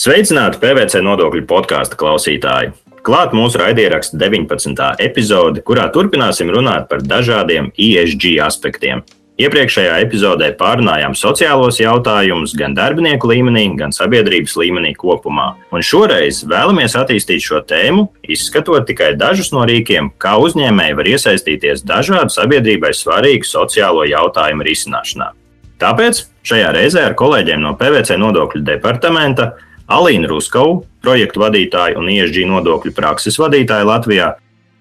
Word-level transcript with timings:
Sveicināti 0.00 0.56
PVC 0.62 1.02
nodokļu 1.04 1.42
podkāstu 1.44 1.98
klausītāji! 2.00 2.70
Klāt 3.04 3.34
mūsu 3.36 3.58
raidieraksta 3.60 4.16
19. 4.16 4.72
epizode, 5.04 5.60
kurā 5.60 5.90
turpināsim 5.92 6.48
runāt 6.54 6.86
par 6.88 7.02
dažādiem 7.04 7.68
ESG 7.76 8.38
aspektiem. 8.40 9.02
Iepriekšējā 9.44 9.98
epizodē 10.06 10.48
pārunājām 10.56 11.12
sociālos 11.20 11.82
jautājumus 11.82 12.56
gan 12.56 12.72
darbinieku 12.78 13.28
līmenī, 13.28 13.66
gan 13.76 13.92
sabiedrības 13.92 14.56
līmenī 14.62 14.94
kopumā. 14.96 15.50
Un 15.68 15.84
šoreiz 15.84 16.46
vēlamies 16.48 16.96
attīstīt 16.96 17.44
šo 17.44 17.60
tēmu, 17.60 18.08
izskatot 18.24 18.88
tikai 18.88 19.12
dažus 19.20 19.52
no 19.52 19.68
rīkiem, 19.68 20.14
kā 20.16 20.38
uzņēmēji 20.40 20.96
var 20.96 21.12
iesaistīties 21.12 21.84
dažādu 21.84 22.32
sabiedrībai 22.40 22.96
svarīgu 22.96 23.52
sociālo 23.52 24.08
jautājumu 24.08 24.64
risināšanā. 24.64 25.34
Tāpēc 25.80 26.24
šajā 26.48 26.72
reizē 26.72 27.10
ar 27.10 27.20
kolēģiem 27.20 27.60
no 27.60 27.76
PVC 27.76 28.16
nodokļu 28.20 28.64
departamenta 28.64 29.56
Alīnu 29.90 30.28
Ruskovu, 30.30 30.84
projektu 31.02 31.40
vadītāju 31.42 31.98
un 31.98 32.10
ISG 32.12 32.44
nodokļu 32.46 32.92
prakses 32.94 33.34
vadītāju 33.42 33.88
Latvijā, 33.88 34.28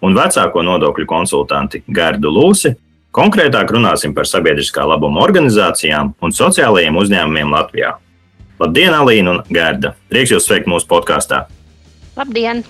un 0.06 0.14
vecāko 0.14 0.62
nodokļu 0.62 1.08
konsultanti 1.10 1.82
Gerdu 1.90 2.30
Lūsi. 2.30 2.76
Konkrētāk 3.16 3.72
runāsim 3.74 4.14
par 4.14 4.30
sabiedriskā 4.30 4.86
labuma 4.86 5.24
organizācijām 5.26 6.12
un 6.22 6.36
sociālajiem 6.36 7.00
uzņēmumiem 7.02 7.56
Latvijā. 7.56 7.96
Labdien, 8.62 8.94
Alīna 8.94 9.34
un 9.34 9.42
Gerda! 9.50 9.96
Prieks 10.14 10.36
jūs 10.36 10.46
sveikt 10.46 10.70
mūsu 10.70 10.86
podkāstā! 10.92 11.48
Labdien! 12.20 12.62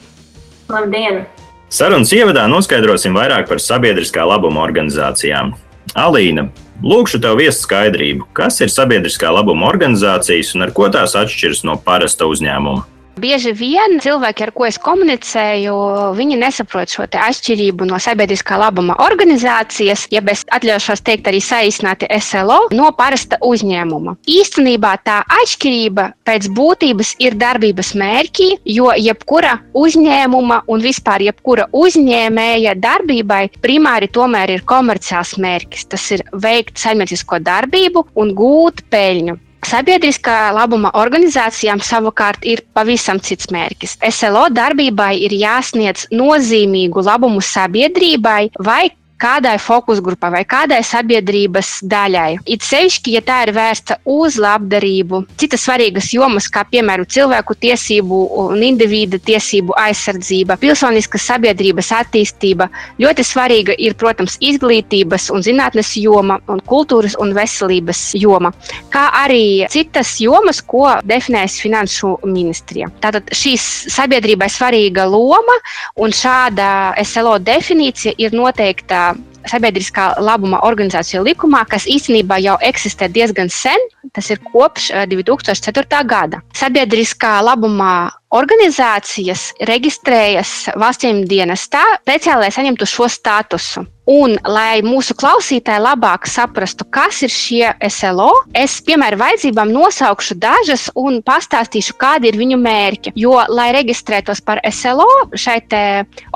Labdien! 0.71 1.25
Sarunas 1.69 2.13
ievadā 2.15 2.47
noskaidrosim 2.47 3.19
vairāk 3.19 3.49
par 3.51 3.59
sabiedriskā 3.59 4.23
labuma 4.23 4.63
organizācijām. 4.63 5.51
Alīna, 5.97 6.47
Lūkšu 6.79 7.19
tev 7.19 7.35
viesu 7.41 7.65
skaidrību, 7.65 8.29
kas 8.31 8.61
ir 8.63 8.69
sabiedriskā 8.71 9.27
labuma 9.35 9.67
organizācijas 9.67 10.53
un 10.55 10.63
ar 10.63 10.71
ko 10.71 10.87
tās 10.87 11.11
atšķiras 11.19 11.65
no 11.67 11.75
parasta 11.83 12.29
uzņēmuma. 12.31 12.85
Bieži 13.19 13.51
vien 13.57 13.97
cilvēki, 13.99 14.45
ar 14.45 14.51
ko 14.55 14.65
es 14.67 14.77
komunicēju, 14.79 15.73
viņi 16.15 16.37
nesaprot 16.39 16.91
šo 16.93 17.07
atšķirību 17.09 17.87
no 17.89 17.97
sabiedriskā 17.99 18.55
labuma 18.59 18.95
organizācijas, 19.03 20.05
ja 20.13 20.21
es 20.31 20.45
atļaušos 20.55 21.03
teikt 21.03 21.27
arī 21.27 21.41
saīsināti 21.43 22.07
SLO, 22.23 22.59
no 22.75 22.91
parasta 22.95 23.39
uzņēmuma. 23.43 24.15
Īstenībā 24.29 24.93
tā 25.03 25.17
atšķirība 25.39 26.05
pēc 26.29 26.47
būtības 26.55 27.15
ir 27.25 27.35
darbības 27.41 27.91
mērķi, 27.99 28.49
jo 28.77 28.93
jebkura 28.95 29.57
uzņēmuma 29.75 30.61
un 30.71 30.85
vispār 30.85 31.27
jebkura 31.27 31.67
uzņēmēja 31.75 32.77
darbībai 32.79 33.43
primāri 33.59 34.07
tomēr 34.15 34.55
ir 34.55 34.65
komerciāls 34.69 35.35
mērķis. 35.41 35.89
Tas 35.91 36.07
ir 36.15 36.25
veikt 36.31 36.79
saimniecisko 36.79 37.43
darbību 37.43 38.07
un 38.15 38.35
gūt 38.37 38.85
peļņu. 38.93 39.39
Sabiedriskā 39.67 40.53
labuma 40.55 40.89
organizācijām 40.95 41.81
savukārt 41.83 42.45
ir 42.47 42.61
pavisam 42.73 43.19
cits 43.19 43.49
mērķis. 43.51 43.97
SLO 44.09 44.47
darbībai 44.55 45.11
ir 45.25 45.35
jāsniedz 45.35 46.07
nozīmīgu 46.15 47.03
labumu 47.05 47.43
sabiedrībai 47.43 48.49
vai 48.65 48.83
kādai 49.19 49.57
fokusgrupai 49.61 50.31
vai 50.33 50.43
kādai 50.47 50.79
sabiedrības 50.85 51.79
daļai. 51.89 52.39
It 52.49 52.63
sevišķi, 52.65 53.15
ja 53.17 53.21
tā 53.25 53.41
ir 53.45 53.53
vērsta 53.55 53.99
uz 54.09 54.37
labdarību, 54.39 55.21
citas 55.39 55.65
svarīgas 55.67 56.11
jomas, 56.15 56.49
kā 56.51 56.63
piemēram 56.69 57.07
cilvēku 57.09 57.57
tiesību 57.59 58.21
un 58.45 58.63
individu 58.65 59.19
tiesību 59.29 59.75
aizsardzība, 59.79 60.57
pilsoniskas 60.61 61.27
sabiedrības 61.29 61.91
attīstība. 61.99 62.69
Ļoti 63.01 63.25
svarīga 63.27 63.75
ir, 63.77 63.95
protams, 63.99 64.37
izglītības 64.43 65.29
un 65.35 65.43
zinātnes 65.45 65.93
joma 65.99 66.39
un 66.49 66.63
kultūras 66.69 67.17
un 67.19 67.33
veselības 67.35 68.03
joma, 68.19 68.53
kā 68.93 69.09
arī 69.23 69.67
citas 69.71 70.15
jomas, 70.21 70.61
ko 70.61 70.87
definēs 71.07 71.59
Finanšu 71.59 72.15
ministrija. 72.27 72.89
Tātad 73.03 73.29
šīs 73.35 73.65
sabiedrībai 73.91 74.47
svarīga 74.51 75.05
loma 75.09 75.57
un 75.99 76.13
šāda 76.15 76.69
SLO 77.03 77.37
definīcija 77.43 78.15
ir 78.21 78.35
noteikta 78.35 79.08
sabiedriskā 79.47 80.13
labuma 80.19 80.61
organizāciju 80.67 81.23
likumā, 81.27 81.63
kas 81.69 81.87
īstenībā 81.87 82.39
jau 82.43 82.57
eksistē 82.61 83.09
diezgan 83.11 83.51
sen, 83.53 83.79
tas 84.13 84.29
ir 84.29 84.41
kopš 84.51 84.91
2004. 85.11 85.85
Eh, 85.85 86.03
gada. 86.05 86.41
Sabiedriskā 86.53 87.39
labuma 87.43 88.11
organizācijas 88.35 89.49
reģistrējas 89.65 90.51
valsts 90.77 91.07
dienestā, 91.29 91.81
speciāli 92.03 92.45
lai 92.45 92.51
saņemtu 92.53 92.85
šo 92.85 93.07
statusu. 93.09 93.85
Un, 94.09 94.33
lai 94.49 94.81
mūsu 94.81 95.13
klausītāji 95.13 95.83
labāk 95.83 96.25
saprastu, 96.25 96.85
kas 96.89 97.19
ir 97.25 97.29
šie 97.29 97.67
SLO, 97.93 98.31
es, 98.57 98.79
piemēram, 98.85 99.21
vajadzībām 99.21 99.69
nosaukšu 99.69 100.37
dažas 100.41 100.87
un 100.97 101.19
pastāstīšu, 101.25 101.93
kādi 102.01 102.31
ir 102.31 102.39
viņu 102.39 102.57
mērķi. 102.57 103.13
Jo, 103.21 103.35
lai 103.53 103.69
reģistrētos 103.77 104.41
par 104.45 104.63
SLO, 104.73 105.07
šai 105.37 105.59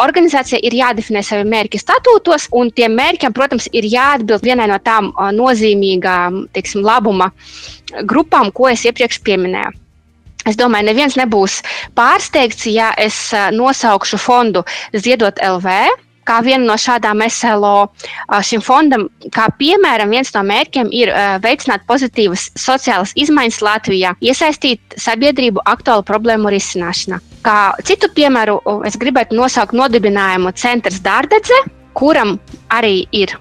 organizācijai 0.06 0.62
ir 0.70 0.78
jādefinē 0.84 1.26
savi 1.26 1.50
mērķi 1.50 1.82
statūtos, 1.82 2.50
un 2.54 2.70
tiem 2.78 2.94
mērķiem, 3.00 3.34
protams, 3.34 3.70
ir 3.74 3.90
jāatbild 3.90 4.46
vienai 4.46 4.70
no 4.70 4.78
tām 4.78 5.10
nozīmīgām, 5.34 6.44
teiksim, 6.54 6.86
labuma 6.86 7.32
grupām, 8.06 8.54
ko 8.54 8.70
es 8.70 8.86
iepriekš 8.86 9.24
pieminēju. 9.26 9.83
Es 10.50 10.58
domāju, 10.60 10.90
neviens 10.92 11.16
nebūs 11.20 11.62
pārsteigts, 11.96 12.66
ja 12.68 12.94
es 13.00 13.30
nosaukšu 13.56 14.20
fondu 14.20 14.66
Ziedot 14.94 15.40
LV 15.44 15.78
kā 16.28 16.40
viena 16.44 16.66
no 16.68 16.76
šādām 16.80 17.24
SLO 17.28 17.90
šim 18.48 18.64
fondam, 18.64 19.08
kā 19.34 19.50
piemēram, 19.60 20.14
viens 20.14 20.32
no 20.36 20.44
mērķiem 20.48 20.92
ir 20.96 21.12
veicināt 21.44 21.86
pozitīvas 21.90 22.50
sociālas 22.60 23.14
izmaiņas 23.20 23.62
Latvijā, 23.66 24.14
iesaistīt 24.24 24.98
sabiedrību 25.04 25.64
aktuālu 25.70 26.06
problēmu 26.08 26.52
risināšanā. 26.54 27.20
Kā 27.44 27.58
citu 27.84 28.10
piemēru, 28.16 28.60
es 28.88 28.98
gribētu 29.00 29.36
nosaukt 29.36 29.76
nodibinājumu 29.76 30.54
centrs 30.56 31.04
Dārdedze, 31.04 31.60
kuram 31.98 32.38
arī 32.72 33.04
ir 33.12 33.36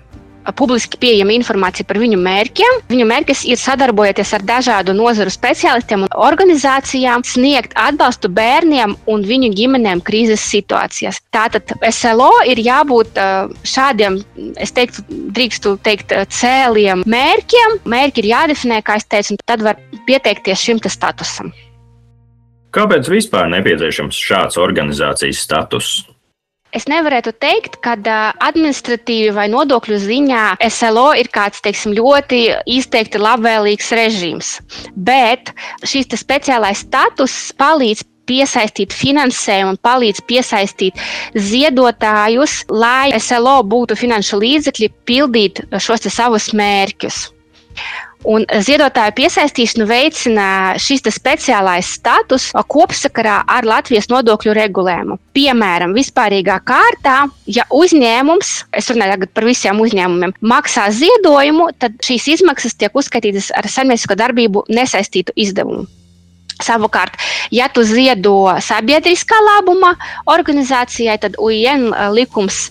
publiski 0.56 0.98
pieejama 1.00 1.34
informācija 1.36 1.86
par 1.86 2.00
viņu 2.02 2.18
mērķiem. 2.22 2.80
Viņu 2.90 3.06
mērķis 3.08 3.44
ir 3.52 3.60
sadarbojoties 3.60 4.34
ar 4.36 4.44
dažādu 4.48 4.94
nozaru 4.96 5.30
speciālistiem 5.32 6.06
un 6.06 6.12
organizācijām, 6.12 7.24
sniegt 7.26 7.76
atbalstu 7.78 8.30
bērniem 8.32 8.96
un 9.06 9.26
viņu 9.26 9.52
ģimenēm 9.56 10.02
krīzes 10.04 10.44
situācijās. 10.50 11.22
Tātad 11.34 11.74
SLO 11.92 12.32
ir 12.50 12.60
jābūt 12.62 13.20
šādiem, 13.66 14.20
es 14.60 14.74
teiktu, 14.74 15.06
drīkstu 15.08 15.76
teikt, 15.86 16.14
cēliem 16.34 17.06
mērķiem. 17.06 17.82
Mērķi 17.88 18.24
ir 18.24 18.32
jādefinē, 18.34 18.82
kā 18.86 18.98
es 19.00 19.06
teicu, 19.06 19.36
un 19.36 19.44
tad 19.46 19.62
var 19.64 19.78
pieteikties 20.08 20.66
šim 20.66 20.82
statusam. 20.82 21.52
Kāpēc 22.72 23.08
vispār 23.12 23.50
nepieciešams 23.52 24.16
šāds 24.16 24.56
organizācijas 24.60 25.42
status? 25.44 25.90
Es 26.72 26.86
nevarētu 26.88 27.34
teikt, 27.36 27.74
ka 27.84 27.98
administratīvi 28.40 29.34
vai 29.36 29.44
nodokļu 29.52 29.98
ziņā 30.00 30.44
SLO 30.72 31.10
ir 31.20 31.28
kāds 31.32 31.60
teiksim, 31.64 31.92
ļoti 31.98 32.46
izteikti 32.78 33.20
labvēlīgs 33.20 33.90
režīms. 33.98 34.54
Bet 34.96 35.52
šis 35.84 36.08
speciālais 36.16 36.80
status 36.86 37.34
palīdz 37.60 38.06
piesaistīt 38.24 38.94
finansējumu 38.96 39.74
un 39.74 39.80
palīdz 39.84 40.22
piesaistīt 40.30 41.00
ziedotājus, 41.36 42.62
lai 42.72 43.12
SLO 43.20 43.58
būtu 43.68 43.98
finanšu 43.98 44.40
līdzekļi 44.40 44.90
pildīt 45.08 45.64
šos 45.76 46.08
savus 46.08 46.52
mērķus. 46.56 47.26
Un 48.28 48.44
ziedotāju 48.46 49.14
piesaistīšanu 49.18 49.86
veicina 49.88 50.46
šis 50.80 51.02
speciālais 51.10 51.88
status 51.98 52.50
kopsakarā 52.70 53.40
ar 53.50 53.66
Latvijas 53.66 54.06
nodokļu 54.12 54.54
regulējumu. 54.58 55.18
Piemēram, 55.34 55.94
vispārīgā 55.96 56.60
kārtā, 56.66 57.16
ja 57.46 57.66
uzņēmums, 57.74 58.52
es 58.78 58.90
runāju 58.92 59.26
par 59.34 59.48
visiem 59.48 59.80
uzņēmumiem, 59.82 60.36
maksā 60.40 60.86
ziedojumu, 60.94 61.72
tad 61.82 61.98
šīs 62.04 62.28
izmaksas 62.36 62.78
tiek 62.78 62.94
uzskaitītas 62.94 63.50
ar 63.58 63.66
saimniecisko 63.66 64.18
darbību 64.18 64.68
nesaistītu 64.70 65.34
izdevumu. 65.34 65.88
Savukārt, 66.62 67.18
ja 67.50 67.68
tu 67.72 67.84
ziedo 67.86 68.54
sabiedriskā 68.62 69.38
labuma 69.48 69.96
organizācijai, 70.30 71.18
tad 71.22 71.36
UIN 71.42 71.90
likums 72.14 72.68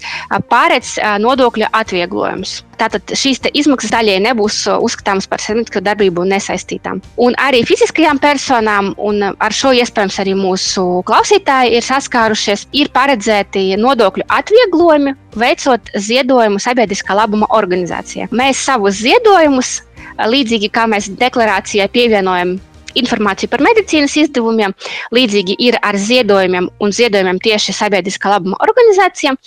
pārēc 0.52 0.96
nodokļu 1.22 1.68
atvieglojumus. 1.76 2.62
Tātad 2.82 3.12
šīs 3.14 3.44
izmaksas 3.54 3.92
daļai 3.94 4.16
nebūs 4.26 4.64
uzskatāmas 4.74 5.28
par 5.30 5.44
saimniecisko 5.44 5.84
darbību 5.86 6.24
nesaistītām. 6.32 7.02
Un 7.22 7.36
arī 7.38 7.62
fiziskajām 7.68 8.18
personām, 8.24 8.96
un 8.98 9.22
ar 9.30 9.54
šo 9.54 9.74
iespējams 9.78 10.18
arī 10.24 10.34
mūsu 10.40 11.04
klausītāji 11.06 11.76
ir 11.78 11.86
saskārušies, 11.86 12.66
ir 12.74 12.90
paredzēti 12.96 13.68
nodokļu 13.78 14.26
atvieglojumi, 14.34 15.14
veicot 15.38 15.94
ziedojumu 15.94 16.64
sabiedriskā 16.64 17.16
labuma 17.20 17.52
organizācijai. 17.54 18.32
Mēs 18.34 18.66
savus 18.66 18.98
ziedojumus, 19.04 19.78
līdzīgi 20.18 20.74
kā 20.74 20.90
mēs 20.90 21.12
deklarācijai 21.22 21.88
pievienojam 21.94 22.58
informāciju 23.00 23.52
par 23.52 23.64
medicīnas 23.66 24.18
izdevumiem. 24.24 24.76
Līdzīgi 25.16 25.58
ir 25.68 25.78
ar 25.82 25.98
ziedojumiem 26.00 26.70
un 26.82 26.96
ziedojumiem 26.96 27.40
tieši 27.44 27.76
sabiedriskā 27.78 28.34
labuma 28.36 28.60
organizācijām. 28.64 29.40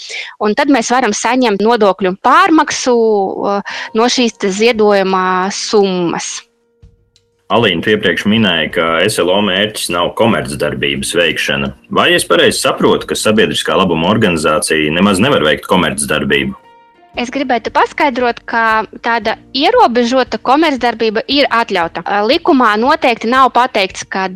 Tad 0.55 0.73
mēs 0.73 0.91
varam 0.95 1.15
saņemt 1.17 1.63
nodokļu 1.65 2.17
pārmaksu 2.25 2.95
uh, 2.95 3.79
no 3.99 4.09
šīs 4.11 4.39
ziedojuma 4.55 5.51
summas. 5.55 6.37
Alīna 7.53 7.85
iepriekš 7.93 8.25
minēja, 8.31 8.69
ka 8.73 8.85
SLO 9.13 9.37
mērķis 9.45 9.91
nav 9.93 10.15
komercdarbības 10.19 11.13
veikšana. 11.19 11.69
Vai 11.93 12.09
es 12.17 12.25
pareizi 12.27 12.63
saprotu, 12.65 13.11
ka 13.11 13.19
sabiedriskā 13.19 13.77
labuma 13.77 14.09
organizācija 14.11 14.95
nemaz 14.97 15.21
nevar 15.21 15.45
veikt 15.45 15.69
komercdarbību? 15.69 16.64
Es 17.15 17.31
gribētu 17.31 17.71
paskaidrot, 17.71 18.41
ka 18.51 18.85
tāda 19.07 19.37
ierobežota 19.55 20.41
komercdarbība 20.43 21.23
ir 21.31 21.47
atļauta. 21.47 22.03
Likumā 22.27 22.73
noteikti 22.83 23.31
nav 23.31 23.53
pateikts, 23.55 24.03
ka 24.11 24.27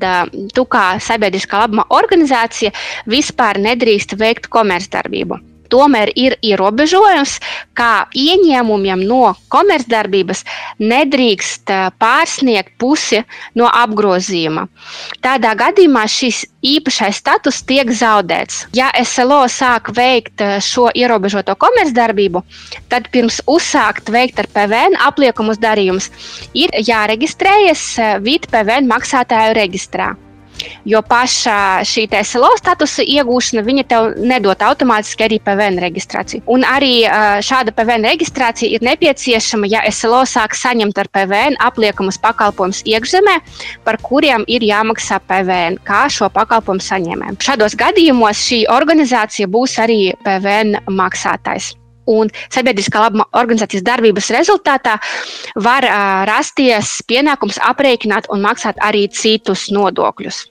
tu 0.54 0.66
kā 0.70 0.86
sabiedriskā 1.02 1.64
labuma 1.64 1.88
organizācija 1.90 2.70
vispār 3.10 3.58
nedrīkst 3.66 4.14
veikt 4.22 4.46
komercdarbību 4.54 5.42
tomēr 5.72 6.12
ir 6.16 6.36
ierobežojums, 6.44 7.38
kā 7.78 8.08
ieņēmumiem 8.16 9.04
no 9.08 9.34
komercdarbības 9.52 10.44
nedrīkst 10.80 11.72
eh, 11.72 11.88
pārsniegt 12.00 12.74
pusi 12.80 13.22
no 13.58 13.68
apgrozījuma. 13.70 14.66
Tādā 15.24 15.54
gadījumā 15.58 16.04
šis 16.10 16.44
īpašais 16.64 17.20
status 17.22 17.62
tiek 17.68 17.90
zaudēts. 17.94 18.66
Ja 18.76 18.90
SLO 19.04 19.44
sāk 19.52 19.92
veikt 19.96 20.44
eh, 20.44 20.58
šo 20.64 20.88
ierobežoto 20.94 21.56
komercdarbību, 21.58 22.44
tad 22.92 23.10
pirms 23.14 23.40
uzsākt 23.46 24.10
veikt 24.12 24.40
ar 24.42 24.50
PVN 24.54 24.98
apliekumus 25.08 25.60
darījumus 25.62 26.10
ir 26.54 26.72
jāreģistrējas 26.84 27.84
eh, 27.98 28.16
VIT 28.24 28.50
PVN 28.52 28.90
maksātāju 28.90 29.58
reģistrā. 29.58 30.14
Jo 30.88 31.02
paša 31.06 31.84
šī 31.86 32.06
SLO 32.24 32.50
statusa 32.58 33.04
iegūšana, 33.04 33.62
viņa 33.66 33.84
tev 33.90 34.08
nedod 34.18 34.62
automātiski 34.64 35.26
arī 35.26 35.38
PVN 35.44 35.78
reģistrāciju. 35.84 36.42
Un 36.50 36.64
arī 36.66 37.06
šāda 37.44 37.74
PVN 37.76 38.08
reģistrācija 38.08 38.70
ir 38.74 38.86
nepieciešama, 38.86 39.68
ja 39.70 39.84
SLO 39.92 40.24
sāk 40.26 40.56
saņemt 40.58 40.98
ar 40.98 41.10
PVN 41.14 41.58
apliekamus 41.68 42.18
pakalpojumus 42.22 42.82
iekšzemē, 42.88 43.38
par 43.86 44.00
kuriem 44.02 44.46
ir 44.48 44.66
jāmaksā 44.66 45.20
PVN, 45.28 45.80
kā 45.86 46.06
šo 46.12 46.30
pakalpojumu 46.34 46.84
saņēmējiem. 46.84 47.42
Šādos 47.44 47.76
gadījumos 47.78 48.46
šī 48.48 48.64
organizācija 48.72 49.50
būs 49.50 49.78
arī 49.82 50.00
PVN 50.24 50.80
maksātājs 50.88 51.74
un 52.08 52.32
sabiedriskā 52.48 53.02
labuma 53.04 53.28
organizācijas 53.38 53.86
darbības 53.86 54.32
rezultātā 54.34 54.98
var 55.68 55.86
rasties 56.28 56.98
pienākums 57.08 57.60
aprēķināt 57.70 58.30
un 58.32 58.44
maksāt 58.44 58.80
arī 58.84 59.06
citus 59.12 59.68
nodokļus. 59.74 60.46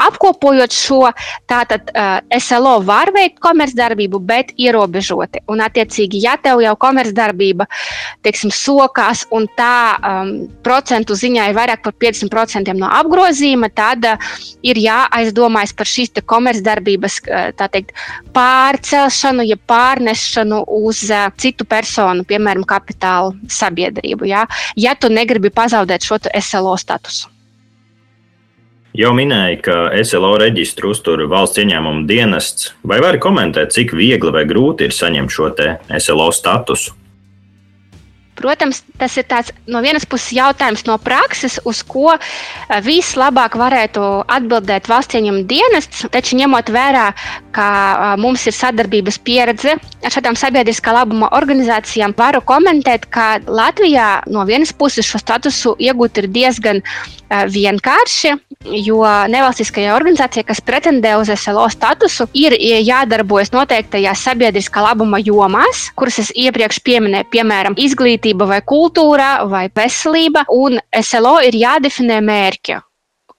Apkopojot 0.00 0.74
šo, 0.74 1.00
tātad 1.50 1.90
uh, 1.92 2.20
SLO 2.40 2.78
var 2.86 3.10
veikt 3.14 3.40
komercdarbību, 3.42 4.20
bet 4.24 4.52
ierobežoti. 4.60 5.42
Un, 5.50 5.62
attiecīgi, 5.64 6.22
ja 6.24 6.36
tev 6.40 6.62
jau 6.64 6.74
komercdarbība, 6.80 7.66
teiksim, 8.24 8.52
sokās 8.54 9.26
un 9.34 9.48
tā 9.58 9.96
um, 9.96 10.32
procentu 10.64 11.16
ziņā 11.18 11.50
ir 11.50 11.58
vairāk 11.58 11.84
par 11.84 11.96
50% 12.06 12.74
no 12.78 12.90
apgrozījuma, 13.00 13.70
tad 13.74 14.06
uh, 14.08 14.30
ir 14.66 14.80
jāaizdomājas 14.80 15.74
par 15.76 15.90
šīs 15.90 16.14
komercdarbības 16.30 17.20
teikt, 17.60 17.92
pārcelšanu, 18.34 19.44
ja 19.46 19.58
pārnešanu 19.70 20.62
uz 20.80 21.04
uh, 21.10 21.28
citu 21.40 21.66
personu, 21.68 22.24
piemēram, 22.28 22.64
kapitāla 22.68 23.34
sabiedrību. 23.50 24.28
Ja, 24.30 24.46
ja 24.76 24.96
tu 24.98 25.12
negribi 25.12 25.52
pazaudēt 25.54 26.06
šo 26.06 26.20
SLO 26.40 26.76
statusu. 26.80 27.39
Jau 28.90 29.12
minēja, 29.14 29.58
ka 29.62 29.74
SLO 30.02 30.32
reģistru 30.42 30.90
uztur 30.90 31.22
valsts 31.30 31.60
ieņēmuma 31.62 32.08
dienests. 32.10 32.72
Vai 32.82 32.98
vari 33.02 33.20
komentēt, 33.22 33.70
cik 33.70 33.94
viegli 33.94 34.32
vai 34.34 34.42
grūti 34.50 34.88
ir 34.88 34.96
saņemt 34.96 35.30
šo 35.30 35.52
SLO 36.00 36.32
statusu? 36.34 36.96
Protams, 38.40 38.80
tas 38.96 39.14
ir 39.20 39.26
tāds 39.28 39.52
no 39.68 39.82
vienas 39.84 40.06
puses 40.08 40.32
jautājums 40.32 40.86
no 40.88 40.96
prakses, 41.02 41.58
uz 41.68 41.82
ko 41.84 42.14
eh, 42.16 42.20
vislabāk 42.82 43.58
varētu 43.60 44.04
atbildēt 44.32 44.88
valsts 44.88 45.18
ieņēmuma 45.18 45.44
dienests. 45.50 46.06
Taču 46.10 46.38
ņemot 46.40 46.72
vērā, 46.72 47.10
ka 47.54 48.16
mums 48.20 48.46
ir 48.48 48.56
sadarbības 48.56 49.18
pieredze 49.26 49.76
ar 49.76 50.14
šādām 50.14 50.36
sabiedriskā 50.38 50.94
labuma 50.94 51.30
organizācijām, 51.36 52.14
varu 52.16 52.40
komentēt, 52.46 53.06
ka 53.12 53.38
Latvijā 53.46 54.22
no 54.30 54.44
vienas 54.48 54.72
puses 54.72 55.06
šo 55.06 55.20
statusu 55.20 55.74
iegūt 55.78 56.22
ir 56.22 56.30
diezgan 56.32 56.82
vienkārši, 57.30 58.34
jo 58.82 59.04
nevalstiskajai 59.30 59.94
organizācijai, 59.94 60.46
kas 60.48 60.62
pretendē 60.66 61.14
uz 61.20 61.30
SLO 61.36 61.68
statusu, 61.70 62.26
ir 62.34 62.56
jādarbojas 62.58 63.54
noteiktajās 63.54 64.26
sabiedriskā 64.26 64.82
labuma 64.84 65.22
jomās, 65.22 65.88
kuras 65.94 66.18
es 66.24 66.34
iepriekš 66.34 66.82
pieminēju, 66.86 67.30
piemēram, 67.30 67.78
izglītība, 67.78 68.48
vai 68.50 68.60
kultūra, 68.66 69.32
vai 69.50 69.68
veselība, 69.74 70.46
un 70.50 70.80
SLO 71.04 71.38
ir 71.46 71.58
jādefinē 71.62 72.20
mērķi 72.24 72.80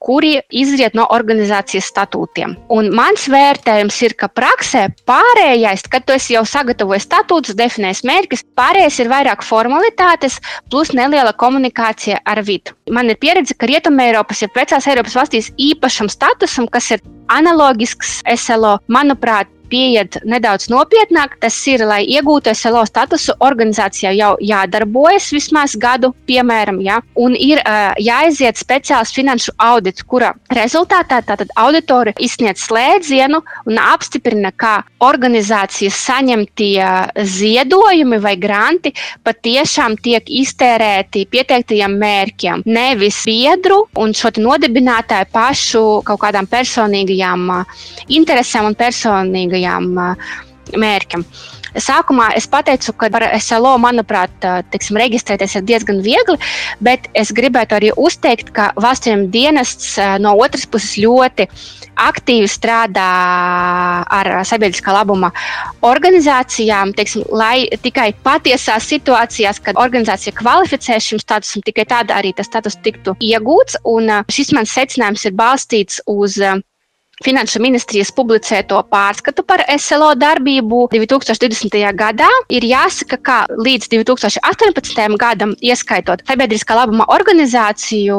kuri 0.02 0.40
izriet 0.50 0.96
no 0.98 1.06
organizācijas 1.14 1.90
statūtiem. 1.92 2.56
Un 2.74 2.90
mans 2.98 3.28
vērtējums 3.32 4.00
ir, 4.08 4.16
ka 4.18 4.30
praksē 4.34 4.88
pārējais, 5.10 5.86
kad 5.92 6.08
tu 6.08 6.18
jau 6.34 6.44
sagatavoji 6.48 7.04
statūtus, 7.06 7.58
definēs 7.60 8.04
mērķus, 8.08 8.46
pārējais 8.58 9.00
ir 9.04 9.12
vairāk 9.12 9.46
formalitātes, 9.46 10.40
plus 10.74 10.94
neliela 10.98 11.34
komunikācija 11.38 12.22
ar 12.26 12.42
vidu. 12.48 12.76
Man 12.92 13.14
ir 13.14 13.20
pieredze, 13.22 13.56
ka 13.56 13.70
Rietumē 13.70 14.10
Eiropas, 14.10 14.42
ja 14.42 14.50
vecās 14.56 14.90
Eiropas 14.90 15.18
valstīs 15.20 15.52
īpašam 15.62 16.10
statusam, 16.12 16.68
kas 16.72 16.92
ir 16.98 17.06
analoģisks 17.32 18.22
SLO, 18.36 18.78
manuprāt, 18.92 19.50
pieiet 19.72 20.20
nedaudz 20.28 20.70
nopietnāk. 20.72 21.38
Tas 21.42 21.56
ir, 21.72 21.86
lai 21.88 22.02
iegūtu 22.06 22.54
SLO 22.56 22.84
statusu, 22.88 23.36
organizācijā 23.44 24.14
jau 24.18 24.34
jādarbojas 24.44 25.32
vismaz 25.34 25.76
gadu, 25.80 26.12
piemēram, 26.30 26.82
ja, 26.84 27.00
un 27.20 27.36
ir 27.36 27.62
uh, 27.64 27.92
jāiziet 28.02 28.60
speciāls 28.60 29.14
finanšu 29.16 29.56
audits, 29.62 30.04
kura 30.04 30.34
rezultātā 30.54 31.22
tātad 31.26 31.52
auditori 31.60 32.14
izsniedz 32.20 32.66
slēdzienu 32.68 33.42
un 33.70 33.82
apstiprina, 33.82 34.52
ka 34.52 34.82
organizācijas 35.02 35.98
saņemtie 36.08 36.88
ziedojumi 37.38 38.20
vai 38.22 38.36
granti 38.42 38.94
patiešām 39.26 39.98
tiek 40.04 40.28
iztērēti 40.42 41.26
pieteiktajiem 41.32 41.98
mērķiem, 42.02 42.66
nevis 42.66 43.22
biedru 43.26 43.86
un 44.00 44.14
šo 44.18 44.34
nodibinātāju 44.42 45.30
pašu 45.34 45.84
kaut 46.08 46.22
kādām 46.24 46.48
personīgajām 46.52 47.48
interesēm 48.12 48.70
un 48.72 48.78
personīgajām 48.80 49.61
kopējām 49.62 49.96
mērķam. 50.78 51.26
Sākumā 51.72 52.34
es 52.36 52.48
teicu, 52.52 52.94
ka 53.00 53.08
par 53.10 53.24
SLO, 53.40 53.78
manuprāt, 53.80 54.32
tiksim, 54.72 54.98
reģistrēties 55.00 55.56
ir 55.56 55.64
diezgan 55.64 56.02
viegli, 56.04 56.38
bet 56.84 57.08
es 57.16 57.32
gribētu 57.32 57.76
arī 57.76 57.92
uzteikt, 57.96 58.52
ka 58.52 58.72
valsts 58.76 59.08
dienests 59.32 59.98
no 60.20 60.36
otras 60.36 60.66
puses 60.66 60.98
ļoti 61.00 61.48
aktīvi 61.96 62.48
strādā 62.48 63.08
ar 64.04 64.44
sabiedriskā 64.48 64.92
labuma 64.92 65.32
organizācijām, 65.82 66.92
teiksim, 66.96 67.24
lai 67.32 67.68
tikai 67.84 68.12
patiesās 68.24 68.88
situācijās, 68.92 69.62
kad 69.64 69.80
organizācija 69.80 70.36
kvalificē 70.36 71.00
šim 71.00 71.24
statusam, 71.24 71.64
tikai 71.64 71.88
tādā 71.88 72.20
arī 72.20 72.36
tas 72.36 72.52
status 72.52 72.80
tiktu 72.84 73.16
iegūts. 73.20 73.80
Un 73.88 74.12
šis 74.32 74.52
mans 74.56 74.76
secinājums 74.76 75.26
ir 75.28 75.40
balstīts 75.40 76.04
uz 76.08 76.40
Finanšu 77.22 77.60
ministrijas 77.62 78.10
publicēto 78.18 78.80
pārskatu 78.90 79.44
par 79.46 79.62
SLO 79.78 80.12
darbību 80.18 80.88
2020. 80.94 81.78
gadā 81.98 82.30
ir 82.50 82.66
jāsaka, 82.66 83.20
ka 83.22 83.38
līdz 83.54 83.92
2018. 83.94 85.18
gadam, 85.22 85.54
ieskaitot 85.62 86.24
sabiedriskā 86.26 86.78
labuma 86.80 87.06
organizāciju 87.14 88.18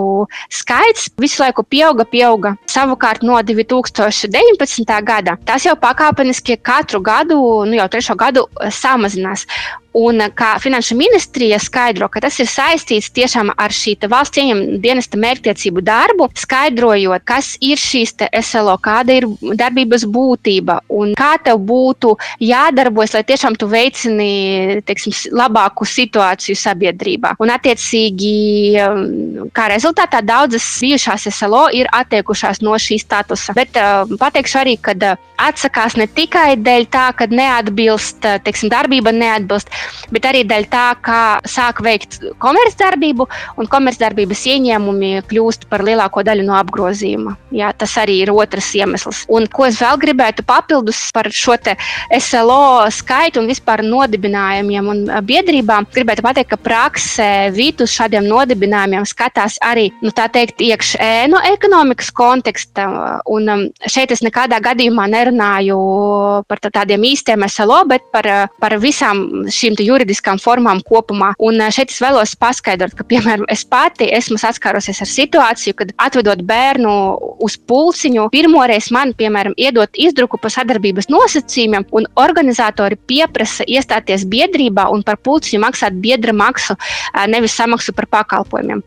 skaits, 0.54 1.11
visu 1.18 1.42
laiku 1.42 1.66
pieauga, 1.66 2.06
pieauga. 2.06 2.54
Savukārt 2.71 3.26
no 3.26 3.40
2019. 3.42 4.97
gada 5.02 5.37
tas 5.44 5.66
jau 5.66 5.75
pakāpeniski 5.75 6.61
katru 6.62 7.02
gadu, 7.02 7.38
nu 7.66 7.78
jau 7.80 7.88
trešo 7.90 8.14
gadu 8.18 8.47
samazinās. 8.71 9.49
Un 9.92 10.22
kā 10.32 10.54
finanšu 10.62 10.96
ministrija 10.96 11.58
skaidro, 11.61 12.08
ka 12.08 12.22
tas 12.25 12.38
ir 12.40 12.49
saistīts 12.49 13.11
tiešām 13.12 13.50
ar 13.61 13.75
šī 13.76 13.99
valsts 14.08 14.40
ieņēmuma 14.40 14.78
dienesta 14.80 15.18
mērķtiecību 15.20 15.82
darbu, 15.84 16.30
skaidrojot, 16.38 17.25
kas 17.28 17.52
ir 17.61 17.80
šīs 17.80 18.14
SLO, 18.40 18.78
kāda 18.80 19.18
ir 19.20 19.26
darbības 19.61 20.06
būtība 20.08 20.78
un 20.88 21.12
kā 21.18 21.34
tev 21.44 21.61
būtu 21.68 22.14
jādarbojas, 22.40 23.12
lai 23.18 23.25
tiešām 23.28 23.58
tu 23.61 23.68
veicini 23.68 24.80
teiksim, 24.88 25.12
labāku 25.37 25.84
situāciju 25.88 26.56
sabiedrībā. 26.56 27.34
Un, 27.42 27.52
attiecīgi, 27.52 28.32
um, 28.80 29.50
kā 29.52 29.68
rezultātā 29.75 30.22
daudzas 30.25 30.64
bijušās 30.80 31.28
SLO 31.37 31.66
ir 31.76 31.90
attiekušās 31.92 32.62
no 32.64 32.78
šī 32.80 32.96
statusa. 33.02 33.52
Bet 33.56 33.76
um, 33.76 34.16
pateikšu 34.20 34.62
arī, 34.64 34.78
ka 34.80 34.96
uh, 34.96 35.20
atsakās 35.42 35.99
ne 36.00 36.08
tikai 36.08 36.56
dēļ 36.64 36.88
tā, 36.92 37.06
ka 37.18 37.28
neatbilst, 37.28 38.25
uh, 38.25 38.40
teiksim, 38.44 38.72
darbība 38.72 39.12
neatbilst 39.12 39.68
bet 40.12 40.28
arī 40.30 40.44
dēļ 40.48 40.68
tā, 40.72 40.86
ka 41.04 41.18
sāk 41.48 41.82
veikt 41.84 42.20
komercdarbību, 42.42 43.28
un 43.60 43.70
komercdarbības 43.70 44.44
ieņēmumi 44.54 45.12
kļūst 45.30 45.68
par 45.70 45.84
lielāko 45.86 46.24
daļu 46.26 46.46
no 46.46 46.56
apgrozījuma. 46.58 47.36
Jā, 47.52 47.72
tas 47.76 47.94
arī 48.00 48.22
ir 48.24 48.32
otrs 48.32 48.72
iemesls. 48.78 49.24
Un 49.32 49.46
ko 49.52 49.66
es 49.68 49.80
vēl 49.82 49.98
gribētu 50.02 50.44
papildus 50.46 51.04
par 51.14 51.28
šo 51.32 51.52
SLO 51.52 52.88
skaitu 52.90 53.42
un 53.42 53.48
vispār 53.50 53.82
nodibinājumiem 53.84 54.88
un 54.88 55.02
biedrībām, 55.26 55.86
gribētu 55.92 56.24
pateikt, 56.24 56.50
ka 56.52 56.58
praksē 56.60 57.30
vidus 57.54 57.92
šādiem 57.96 58.26
nodibinājumiem 58.28 59.04
skatās 59.08 59.58
arī, 59.64 59.90
nu, 60.02 60.12
teikt, 60.14 60.62
iekš 60.64 60.94
ēnu 61.02 61.40
ekonomikas 61.52 62.10
konteksta. 62.16 62.88
Un 63.30 63.68
šeit 63.86 64.14
es 64.14 64.24
nekādā 64.24 64.58
gadījumā 64.64 65.06
nerunāju 65.12 65.78
par 66.48 66.62
tādiem 66.64 67.04
īstiem 67.12 67.44
SLO, 67.50 67.82
bet 67.90 68.08
par, 68.14 68.28
par 68.62 68.76
visām 68.82 69.46
šīm 69.52 69.72
juridiskām 69.81 70.41
formām 70.43 70.83
kopumā. 70.85 71.33
Un 71.43 71.61
šeit 71.73 71.93
es 71.95 72.00
vēlos 72.02 72.35
paskaidrot, 72.37 72.95
ka, 72.99 73.07
piemēram, 73.09 73.47
es 73.52 73.64
pati 73.64 74.11
esmu 74.12 74.38
saskārusies 74.41 75.00
ar 75.05 75.11
situāciju, 75.11 75.76
kad 75.79 75.95
atvedot 75.97 76.43
bērnu 76.47 76.93
uz 77.43 77.57
pulciņu, 77.57 78.29
pirmoreiz 78.35 78.91
man, 78.95 79.14
piemēram, 79.17 79.57
iedot 79.57 79.97
izdruku 79.97 80.41
par 80.43 80.52
sadarbības 80.55 81.09
nosacījumiem, 81.12 81.87
un 81.97 82.09
organizatori 82.21 82.99
pieprasa 83.09 83.67
iestāties 83.69 84.26
biedrībā 84.29 84.88
un 84.93 85.05
par 85.07 85.19
pulciņu 85.23 85.62
maksāt 85.62 85.97
biedra 86.02 86.35
maksu, 86.37 86.76
nevis 87.31 87.57
samaksu 87.57 87.95
par 87.97 88.09
pakalpojumiem. 88.12 88.83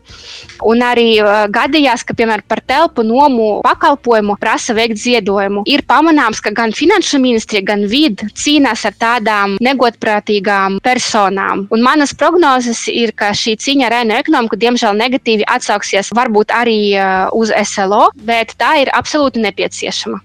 Un 0.66 0.84
arī 0.84 1.08
gadījās, 1.52 2.04
ka, 2.06 2.16
piemēram, 2.16 2.46
par 2.48 2.62
telpu 2.66 3.04
nomu 3.06 3.60
pakalpojumu 3.64 4.36
prasa 4.40 4.74
veikt 4.76 5.00
ziedojumu. 5.02 5.64
Ir 5.70 5.84
pamanāms, 5.88 6.40
ka 6.44 6.52
gan 6.56 6.74
Finanšu 6.76 7.20
ministrija, 7.22 7.64
gan 7.66 7.86
vidi 7.90 8.28
cīnās 8.36 8.84
ar 8.88 8.96
tādām 9.00 9.56
negodprātīgām 9.62 10.75
personām. 10.84 11.66
Un 11.74 11.84
manas 11.84 12.14
prognozes 12.16 12.86
ir, 12.92 13.12
ka 13.16 13.32
šī 13.36 13.56
cīņa 13.62 13.88
ar 13.88 13.98
ēnu 14.02 14.16
ekonomiku, 14.20 14.58
diemžēl, 14.60 14.96
negatīvi 14.98 15.46
atsauksies 15.56 16.12
varbūt 16.16 16.54
arī 16.54 16.78
uz 17.36 17.52
SLO, 17.72 18.08
bet 18.28 18.56
tā 18.60 18.76
ir 18.84 18.92
absolūti 18.94 19.42
nepieciešama. 19.44 20.22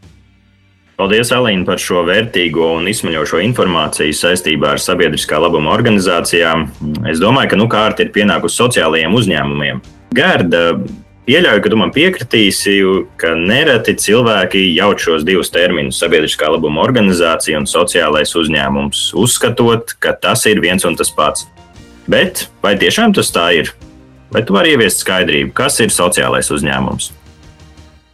Paldies, 1.01 1.31
Alīna, 1.33 1.65
par 1.65 1.79
šo 1.81 2.03
vērtīgo 2.05 2.75
un 2.77 2.85
izsmeļošo 2.91 3.39
informāciju 3.41 4.13
saistībā 4.13 4.75
ar 4.75 4.81
sabiedriskā 4.83 5.39
labuma 5.41 5.71
organizācijām. 5.73 6.67
Es 7.09 7.17
domāju, 7.23 7.53
ka 7.53 7.57
nu 7.57 7.65
kārta 7.71 8.05
ir 8.05 8.11
pienākusi 8.13 8.59
sociālajiem 8.61 9.15
uzņēmumiem. 9.17 9.81
Gārda, 10.13 10.61
pieļauju, 11.27 11.61
ka 11.63 11.71
tu 11.71 11.79
man 11.79 11.93
piekritīsi, 11.95 12.75
ka 13.21 13.33
nereti 13.37 13.95
cilvēki 13.99 14.63
jauc 14.75 15.01
šos 15.01 15.25
divus 15.27 15.51
terminus- 15.53 15.99
sabiedriskā 16.01 16.49
labuma 16.49 16.83
organizācija 16.83 17.57
un 17.57 17.65
sociālais 17.65 18.35
uzņēmums, 18.35 19.13
uzskatot, 19.13 19.95
ka 19.99 20.13
tas 20.13 20.45
ir 20.45 20.61
viens 20.61 20.85
un 20.85 20.95
tas 20.95 21.09
pats. 21.09 21.47
Bet 22.07 22.47
vai 22.61 22.75
tiešām 22.75 23.13
tas 23.13 23.31
tā 23.31 23.53
ir? 23.55 23.71
Vai 24.31 24.41
tu 24.43 24.53
vari 24.53 24.75
ieviest 24.75 25.03
skaidrību, 25.03 25.53
kas 25.53 25.79
ir 25.79 25.87
sociālais 25.87 26.49
uzņēmums? 26.51 27.11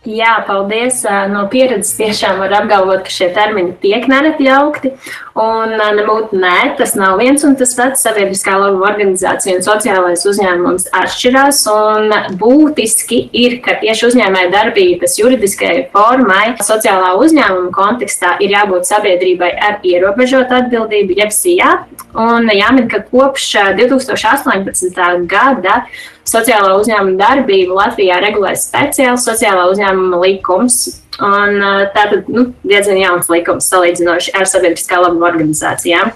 Jā, 0.07 0.37
paldies. 0.47 1.01
No 1.33 1.41
pieredzes 1.51 1.97
tiešām 1.97 2.37
var 2.39 2.53
apgalvot, 2.61 3.01
ka 3.03 3.11
šie 3.11 3.25
termini 3.35 3.73
tiek 3.81 4.05
nereti 4.07 4.45
jaukti. 4.47 4.93
Un 5.37 5.73
nebūtu 5.75 6.37
nē, 6.39 6.77
tas 6.79 6.93
nav 6.95 7.17
viens 7.19 7.43
un 7.43 7.57
tas 7.59 7.73
pats. 7.75 8.05
Sabiedriskā 8.05 8.55
labuma 8.55 8.87
organizācija 8.87 9.57
un 9.57 9.65
sociālais 9.65 10.23
uzņēmums 10.31 10.87
atšķirās. 10.95 11.59
Un 11.73 12.15
būtiski 12.39 13.19
ir, 13.35 13.57
ka 13.65 13.75
tieši 13.81 14.07
uzņēmēja 14.07 14.53
darbības 14.55 15.19
juridiskajai 15.19 15.89
formai 15.91 16.55
sociālā 16.63 17.11
uzņēmuma 17.19 17.73
kontekstā 17.75 18.37
ir 18.39 18.55
jābūt 18.55 18.87
sabiedrībai 18.87 19.51
ar 19.59 19.81
ierobežotu 19.83 20.61
atbildību, 20.61 21.19
jeb 21.19 21.35
SIA. 21.35 21.73
Un 22.15 22.47
jāmin, 22.47 22.87
ka 22.87 23.03
kopš 23.11 23.51
2018. 23.75 25.27
gada 25.27 25.81
sociālā 26.27 26.75
uzņēmuma 26.81 27.17
darbību 27.19 27.75
Latvijā 27.77 28.19
regulē 28.23 28.53
speciāls 28.59 29.25
sociālā 29.27 29.67
uzņēmuma 29.73 30.21
likums. 30.23 30.79
Un, 31.17 31.55
tātad 31.95 32.27
nu, 32.29 32.43
diezgan 32.67 32.99
jauns 33.01 33.29
likums 33.33 33.65
salīdzinoši 33.71 34.35
ar 34.37 34.45
sabiedriskā 34.45 34.99
labuma 35.01 35.31
organizācijām. 35.31 36.11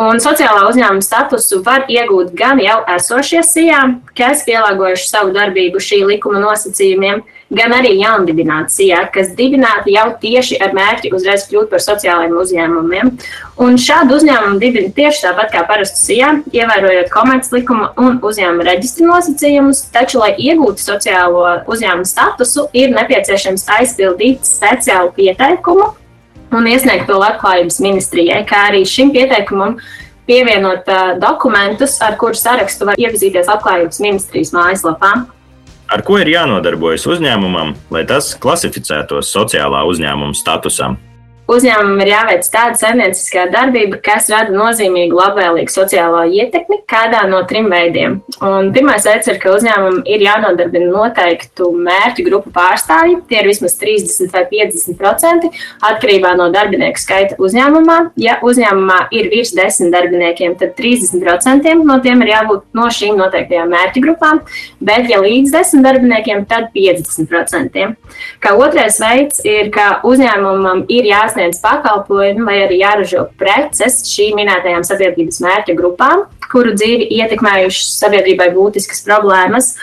Un 0.00 0.22
sociālā 0.24 0.62
uzņēmuma 0.70 1.04
statusu 1.04 1.60
var 1.66 1.84
iegūt 1.92 2.32
gan 2.38 2.62
jau 2.64 2.78
esošie 2.94 3.42
SIA, 3.44 3.82
kas 4.16 4.46
pielāgojuši 4.48 5.10
savu 5.10 5.34
darbību 5.36 5.82
šī 5.82 6.00
likuma 6.08 6.40
nosacījumiem, 6.40 7.20
gan 7.54 7.74
arī 7.76 7.92
jaundibinācijā, 8.00 9.04
kas 9.14 9.30
dibināti 9.38 9.94
jau 9.94 10.06
tieši 10.22 10.58
ar 10.62 10.72
mērķi 10.76 11.12
uzreiz 11.14 11.46
kļūt 11.46 11.68
par 11.70 11.82
sociālajiem 11.84 12.38
uzņēmumiem. 12.42 13.12
Un 13.62 13.78
šādu 13.80 14.16
uzņēmumu 14.18 14.58
dibina 14.62 14.90
tieši 14.96 15.28
tāpat 15.28 15.52
kā 15.54 15.62
parastu 15.68 16.00
SIA, 16.00 16.32
ievērojot 16.54 17.12
komerclikuma 17.12 17.92
un 18.02 18.18
uzņēmuma 18.26 18.66
reģistra 18.66 19.06
nosacījumus, 19.12 19.84
taču, 19.94 20.18
lai 20.22 20.32
iegūtu 20.34 20.82
sociālo 20.82 21.44
uzņēmumu 21.70 22.08
statusu, 22.08 22.66
ir 22.76 22.90
nepieciešams 22.96 23.68
aizpildīt 23.78 24.42
speciālu 24.46 25.14
pieteikumu 25.16 25.92
un 26.56 26.66
iesniegt 26.70 27.08
to 27.08 27.18
labklājības 27.20 27.78
ministrijai, 27.82 28.42
kā 28.48 28.66
arī 28.70 28.84
šim 28.88 29.12
pieteikumam 29.14 29.78
pievienot 30.26 30.88
uh, 30.90 31.14
dokumentus, 31.22 31.96
ar 32.02 32.18
kuru 32.18 32.34
sarakstu 32.38 32.88
var 32.88 32.98
iepazīties 32.98 33.50
labklājības 33.50 34.02
ministrijas 34.02 34.52
mājaslapā. 34.54 35.12
Ar 35.86 36.02
ko 36.02 36.16
ir 36.18 36.26
jānodarbojas 36.32 37.04
uzņēmumam, 37.06 37.76
lai 37.94 38.02
tas 38.10 38.32
klasificētos 38.42 39.30
sociālā 39.30 39.84
uzņēmuma 39.86 40.34
statusam? 40.34 40.96
Uzņēmumam 41.46 42.00
ir 42.02 42.08
jāveic 42.10 42.46
tāda 42.50 42.74
saimnieciskā 42.74 43.44
darbība, 43.52 44.00
kas 44.02 44.26
rada 44.32 44.50
nozīmīgu 44.50 45.14
labvēlīgu 45.14 45.70
sociālo 45.70 46.24
ietekmi 46.26 46.80
kādā 46.90 47.20
no 47.30 47.44
trim 47.46 47.68
veidiem. 47.70 48.16
Un 48.42 48.72
pirmais 48.74 49.06
veids 49.06 49.30
ir, 49.30 49.38
ka 49.42 49.52
uzņēmumam 49.54 50.00
ir 50.10 50.24
jānodarbina 50.26 50.88
noteiktu 50.90 51.68
mērķu 51.86 52.24
grupu 52.26 52.50
pārstāvji. 52.54 53.20
Tie 53.30 53.38
ir 53.38 53.46
vismaz 53.46 53.76
30 53.78 54.34
vai 54.34 54.42
50% 54.50 55.46
atkarībā 55.86 56.32
no 56.40 56.48
darbinieku 56.54 57.02
skaita 57.02 57.38
uzņēmumā. 57.38 58.00
Ja 58.18 58.40
uzņēmumā 58.42 58.98
ir 59.14 59.30
virs 59.30 59.54
10 59.54 59.94
darbiniekiem, 59.94 60.58
tad 60.58 60.74
30% 60.80 61.76
no 61.86 62.00
tiem 62.02 62.26
ir 62.26 62.34
jābūt 62.34 62.66
no 62.74 62.88
šīm 62.90 63.22
noteiktajām 63.22 63.70
mērķu 63.70 64.02
grupām, 64.02 64.42
bet 64.82 65.06
ja 65.12 65.22
līdz 65.22 65.54
10 65.54 65.86
darbiniekiem, 65.86 66.42
tad 66.50 66.72
50%. 66.74 67.86
Kā 68.42 68.58
otrais 68.58 68.98
veids 69.02 69.46
ir, 69.46 69.70
ka 69.74 70.00
uzņēmumam 70.06 70.86
ir 70.90 71.06
jāsaka 71.06 71.35
jāsniedz 71.36 71.60
pakalpojumi 71.60 72.44
vai 72.46 72.56
arī 72.64 72.80
jāražo 72.80 73.26
preces 73.38 74.00
šīm 74.08 74.38
minētajām 74.40 74.84
sabiedrības 74.86 75.40
mērķa 75.44 75.76
grupām, 75.76 76.26
kuru 76.50 76.72
dzīvi 76.76 77.10
ietekmējušas 77.20 77.98
sabiedrībai 78.00 78.50
būtiskas 78.54 79.04
problēmas. 79.04 79.74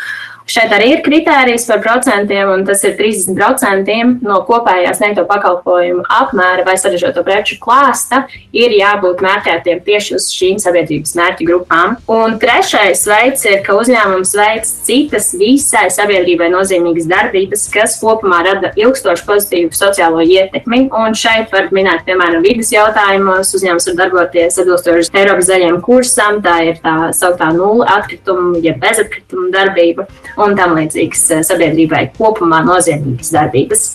Šeit 0.49 0.73
arī 0.75 0.89
ir 0.97 1.01
kritērijs 1.05 1.65
par 1.69 1.79
procentiem, 1.83 2.49
un 2.51 2.65
tas 2.67 2.81
ir 2.83 2.97
30% 2.99 4.23
no 4.25 4.41
kopējā 4.47 4.91
sniegto 4.97 5.23
pakalpojumu 5.29 6.03
apmēra 6.11 6.65
vai 6.67 6.75
sarežģīto 6.79 7.23
preču 7.23 7.55
klāsta 7.63 8.25
ir 8.51 8.75
jābūt 8.75 9.23
mērķētiem 9.23 9.79
tieši 9.85 10.17
uz 10.17 10.27
šīm 10.35 10.59
sabiedrības 10.59 11.15
mērķu 11.19 11.47
grupām. 11.47 11.95
Un 12.11 12.35
trešais 12.41 13.05
veids 13.07 13.45
ir, 13.47 13.61
ka 13.63 13.77
uzņēmums 13.79 14.33
veic 14.35 14.67
citas 14.87 15.31
visai 15.39 15.85
sabiedrībai 15.93 16.51
nozīmīgas 16.53 17.07
darbības, 17.11 17.65
kas 17.73 17.95
kopumā 18.01 18.41
rada 18.49 18.73
ilgstošu 18.79 19.27
pozitīvu 19.29 19.71
sociālo 19.77 20.25
ietekmi. 20.27 20.89
Un 20.91 21.15
šeit 21.17 21.55
var 21.55 21.71
minēt, 21.75 22.03
piemēram, 22.07 22.43
vidas 22.43 22.73
jautājumos, 22.75 23.53
uzņēmums 23.55 23.89
var 23.91 23.99
darboties 24.03 24.59
atbilstoši 24.59 25.15
Eiropas 25.23 25.47
zaļajam 25.47 25.79
kursam, 25.85 26.43
tā 26.43 26.59
ir 26.67 26.83
tā 26.83 26.97
sauktā 27.15 27.53
nulle 27.55 27.87
atkritumu, 27.95 28.57
jeb 28.59 28.73
ja 28.73 28.79
bezatkritumu 28.83 29.49
darbība 29.53 30.07
un 30.41 30.55
tam 30.57 30.77
līdzīgas 30.77 31.25
eh, 31.31 31.43
sabiedrībai 31.47 32.05
kopumā 32.17 32.63
nozīmīgas 32.67 33.33
darbības. 33.35 33.89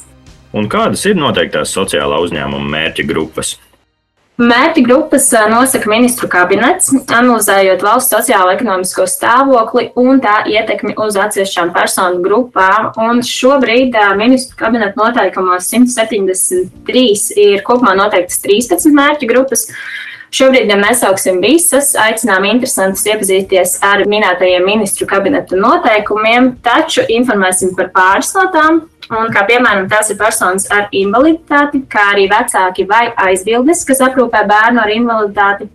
Un 0.56 0.68
kādas 0.72 1.04
ir 1.08 1.18
noteiktās 1.18 1.72
sociālā 1.76 2.20
uzņēmuma 2.24 2.70
mērķa 2.74 3.08
grupas? 3.08 3.56
Mērķa 4.38 4.82
grupas 4.86 5.24
eh, 5.34 5.48
nosaka 5.50 5.90
ministru 5.90 6.28
kabinets, 6.30 6.92
analizējot 7.10 7.82
valsts 7.82 8.14
sociālo-ekonomisko 8.14 9.06
stāvokli 9.10 9.88
un 9.98 10.20
tā 10.22 10.44
ietekmi 10.46 10.94
uz 11.02 11.18
atsevišķām 11.18 11.72
personu 11.74 12.22
grupām. 12.22 12.92
Un 13.02 13.24
šobrīd 13.26 13.98
eh, 13.98 14.12
ministru 14.20 14.54
kabineta 14.60 14.94
noteikumos 15.00 15.66
173 15.72 17.32
ir 17.34 17.64
kopumā 17.66 17.96
noteiktas 17.98 18.38
13 18.46 18.94
mērķa 18.94 19.32
grupas. 19.32 19.66
Šobrīd 20.34 20.68
gan 20.68 20.82
nesauksim 20.84 21.38
visas, 21.40 21.94
aicinām 21.96 22.44
interesantus 22.50 23.06
iepazīties 23.08 23.78
ar 23.86 24.02
minētajiem 24.10 24.66
ministru 24.68 25.08
kabineta 25.08 25.56
noteikumiem, 25.56 26.50
taču 26.64 27.06
informēsim 27.08 27.72
par 27.78 27.88
pāris 27.94 28.34
no 28.36 28.44
tām. 28.52 28.82
Un, 29.08 29.30
kā 29.32 29.46
piemēram, 29.48 29.86
tās 29.88 30.10
ir 30.12 30.18
personas 30.20 30.66
ar 30.74 30.90
invaliditāti, 30.92 31.80
kā 31.88 32.10
arī 32.12 32.26
vecāki 32.28 32.84
vai 32.90 33.06
aizbildnis, 33.24 33.86
kas 33.88 34.02
aprūpē 34.04 34.42
bērnu 34.50 34.82
ar 34.82 34.92
invaliditāti, 34.92 35.70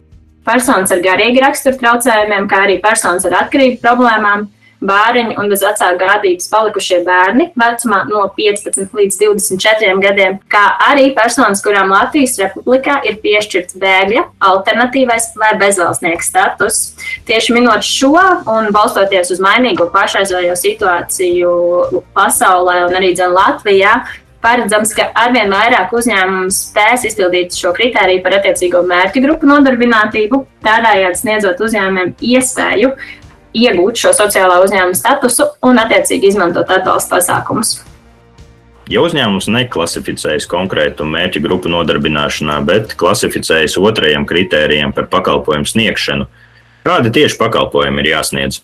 personas 0.46 0.94
ar 0.94 1.02
garīgi 1.02 1.42
rakstura 1.42 1.80
traucējumiem, 1.82 2.46
kā 2.52 2.62
arī 2.68 2.78
personas 2.84 3.26
ar 3.26 3.40
atkarību 3.42 3.82
problēmām, 3.82 4.46
bāriņi 4.88 5.38
un 5.40 5.52
bez 5.52 5.64
vecāku 5.66 6.00
gādības 6.02 6.50
palikušie 6.52 7.00
bērni 7.08 7.50
vecumā 7.60 8.04
no 8.10 8.24
15 8.38 8.98
līdz 8.98 9.20
24 9.22 10.00
gadiem, 10.04 10.40
kā 10.52 10.64
arī 10.90 11.10
personas, 11.16 11.64
kurām 11.66 11.94
Latvijas 11.94 12.38
republikā 12.42 13.00
ir 13.08 13.20
piešķirts 13.24 13.78
bēgļa, 13.82 14.26
alternatīvais 14.52 15.32
vai 15.40 15.54
bezvalstnieka 15.62 16.26
status. 16.26 16.82
Tieši 17.28 17.56
minot 17.56 17.86
šo 17.88 18.12
un 18.52 18.72
balstoties 18.76 19.32
uz 19.34 19.40
mainīgo 19.44 19.90
pašreizējo 19.94 20.58
situāciju 20.60 22.04
pasaulē 22.16 22.84
un 22.88 23.00
arī 23.00 23.14
dzen 23.18 23.34
Latvijā, 23.36 24.02
Paredzams, 24.44 24.90
ka 24.92 25.06
arvien 25.16 25.48
vairāk 25.54 25.94
uzņēmumu 25.96 26.52
spēs 26.52 27.06
izpildīt 27.08 27.56
šo 27.56 27.72
kritēriju 27.78 28.20
par 28.26 28.36
attiecīgo 28.42 28.82
mērķu 28.90 29.22
grupu 29.24 29.48
nodarbinātību, 29.48 30.42
tādējādi 30.66 31.20
sniedzot 31.22 31.64
uzņēmumiem 31.64 32.12
iespēju 32.34 32.90
iegūt 33.54 34.02
šo 34.02 34.12
sociālā 34.18 34.60
uzņēmuma 34.66 34.98
statusu 34.98 35.48
un 35.66 35.82
attiecīgi 35.82 36.34
izmantot 36.34 36.70
atbalsta 36.74 37.18
pasākumus. 37.18 37.80
Ja 38.92 39.00
uzņēmums 39.06 39.48
neklasificējas 39.48 40.50
konkrētu 40.52 41.06
mērķu 41.08 41.40
grupu 41.46 41.72
nodarbināšanā, 41.72 42.58
bet 42.68 42.98
klasificējas 43.00 43.78
otrajam 43.80 44.28
kritērijam 44.28 44.92
par 44.96 45.08
pakalpojumu 45.14 45.70
sniegšanu, 45.70 46.28
kādi 46.84 47.14
tieši 47.16 47.40
pakalpojumi 47.40 48.04
ir 48.04 48.12
jāsniedz? 48.18 48.60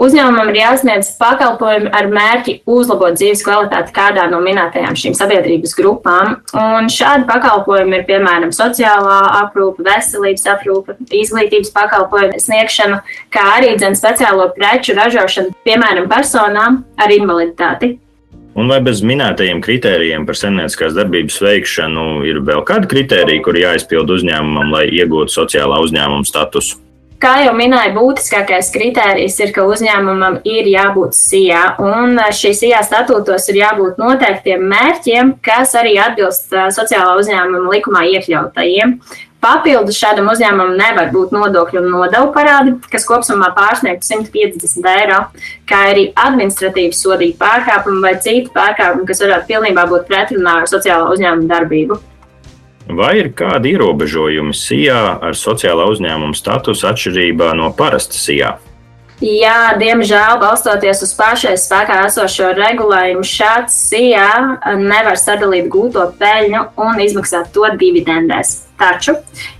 Uzņēmumam 0.00 0.48
ir 0.48 0.56
jāsniedz 0.56 1.10
pakalpojumi 1.20 1.90
ar 1.92 2.06
mērķi 2.08 2.54
uzlabot 2.64 3.12
dzīves 3.12 3.42
kvalitāti 3.44 3.92
kādā 3.92 4.24
no 4.32 4.38
minētajām 4.40 4.96
šīm 4.96 5.14
sabiedrības 5.14 5.74
grupām. 5.76 6.38
Un 6.56 6.88
šādi 6.88 7.26
pakalpojumi 7.28 7.98
ir 7.98 8.06
piemēram 8.08 8.54
sociālā 8.56 9.18
aprūpe, 9.42 9.84
veselības 9.84 10.46
aprūpe, 10.54 10.96
izglītības 11.12 11.74
pakalpojumu 11.76 12.40
sniegšana, 12.40 13.02
kā 13.36 13.44
arī 13.58 13.74
dzen 13.76 13.98
speciālo 13.98 14.48
preču 14.56 14.96
ražošana, 14.96 15.52
piemēram, 15.68 16.08
personām 16.10 16.82
ar 16.96 17.12
invaliditāti. 17.12 17.98
Un 18.56 18.72
vai 18.72 18.82
bez 18.84 19.04
minētajiem 19.04 19.60
kritērijiem 19.64 20.24
par 20.28 20.40
saimnieciskās 20.40 20.96
darbības 20.96 21.36
veikšanu 21.44 22.06
ir 22.28 22.40
vēl 22.48 22.64
kādi 22.68 22.88
kritēriji, 22.88 23.44
kur 23.44 23.60
jāizpild 23.60 24.08
uzņēmumam, 24.16 24.72
lai 24.72 24.88
iegūtu 24.88 25.36
sociālā 25.36 25.84
uzņēmuma 25.84 26.28
statusu? 26.28 26.80
Kā 27.22 27.36
jau 27.38 27.52
minēju, 27.54 27.92
būtiskākais 27.94 28.72
kritērijs 28.74 29.36
ir, 29.44 29.52
ka 29.54 29.62
uzņēmumam 29.70 30.40
ir 30.42 30.66
jābūt 30.66 31.14
SIA, 31.14 31.60
un 31.78 32.18
šīs 32.34 32.64
SIA 32.64 32.80
statūtos 32.82 33.46
ir 33.52 33.60
jābūt 33.60 34.00
noteiktiem 34.02 34.64
mērķiem, 34.72 35.36
kas 35.46 35.76
arī 35.78 35.94
atbilst 36.02 36.50
sociālā 36.50 37.14
uzņēmuma 37.20 37.76
likumā 37.76 38.02
iekļautajiem. 38.16 38.96
Papildus 39.42 40.02
šādam 40.02 40.32
uzņēmumam 40.34 40.74
nevar 40.78 41.14
būt 41.14 41.30
nodokļu 41.34 41.84
un 41.84 41.90
nodevu 41.94 42.34
parādi, 42.34 42.74
kas 42.90 43.06
kopumā 43.06 43.52
pārsniegtu 43.54 44.10
150 44.10 44.92
eiro, 44.96 45.24
kā 45.70 45.84
arī 45.94 46.08
administratīvi 46.26 46.94
sodīti 46.94 47.38
pārkāpumi 47.38 48.02
vai 48.02 48.16
citi 48.18 48.50
pārkāpumi, 48.54 49.06
kas 49.06 49.22
varētu 49.22 49.50
pilnībā 49.54 49.86
būt 49.94 50.10
pretrunā 50.10 50.64
ar 50.64 50.70
sociālā 50.74 51.10
uzņēmuma 51.14 51.54
darbību. 51.54 52.02
Vai 52.90 53.14
ir 53.20 53.30
kādi 53.38 53.76
ierobežojumi 53.76 54.54
SIA 54.56 55.18
ar 55.22 55.38
sociālā 55.38 55.86
uzņēmuma 55.92 56.34
statusu 56.36 56.88
atšķirībā 56.90 57.52
no 57.58 57.70
parasta 57.76 58.18
SIA? 58.18 58.56
Jā, 59.22 59.76
diemžēl, 59.78 60.40
balstoties 60.42 61.04
uz 61.06 61.12
pašais 61.14 61.68
spēkā 61.68 62.00
esošo 62.08 62.48
regulējumu, 62.58 63.22
šāds 63.22 63.76
SIA 63.86 64.26
nevar 64.80 65.14
sadalīt 65.14 65.68
gūto 65.70 66.08
peļņu 66.18 66.64
un 66.82 66.98
izmaksāt 67.04 67.52
to 67.54 67.68
dividendēs. 67.78 68.56
Taču 68.82 69.12